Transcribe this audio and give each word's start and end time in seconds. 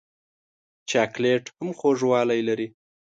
چاکلېټ 0.89 1.43
هم 1.57 1.69
خوږوالی 1.77 2.41
لري. 2.47 2.67